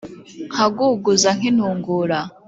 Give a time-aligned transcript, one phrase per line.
[0.51, 2.19] nkaguguza nk’intungura,